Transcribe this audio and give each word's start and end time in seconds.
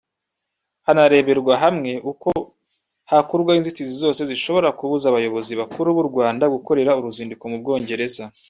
hanareberwa 0.85 1.53
hamwe 1.63 1.91
uko 2.11 2.29
hakurwaho 3.11 3.57
inzitizi 3.59 3.93
zose 4.03 4.21
zishobora 4.29 4.67
kubuza 4.77 5.05
abayobozi 5.07 5.51
bakuru 5.61 5.87
b’u 5.95 6.05
Rwanda 6.09 6.45
gukorera 6.55 6.91
uruzinduko 6.99 7.43
mu 7.51 7.57
Bwongereza 7.63 8.23